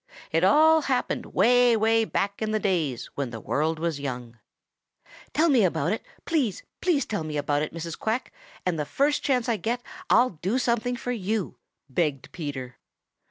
"It 0.31 0.43
all 0.43 0.81
happened 0.81 1.27
way, 1.27 1.77
way 1.77 2.05
back 2.05 2.41
in 2.41 2.49
the 2.49 2.57
days 2.59 3.05
when 3.13 3.29
the 3.29 3.39
world 3.39 3.77
was 3.77 3.99
young." 3.99 4.39
"Tell 5.31 5.47
me 5.47 5.63
about 5.63 5.91
it! 5.93 6.03
Please, 6.25 6.63
please 6.81 7.05
tell 7.05 7.23
me 7.23 7.37
about 7.37 7.61
it, 7.61 7.71
Mrs. 7.71 7.99
Quack, 7.99 8.33
and 8.65 8.79
the 8.79 8.85
first 8.87 9.21
chance 9.21 9.47
I 9.47 9.57
get, 9.57 9.83
I'll 10.09 10.31
do 10.31 10.57
something 10.57 10.95
for 10.95 11.11
you," 11.11 11.59
begged 11.87 12.31
Peter. 12.31 12.77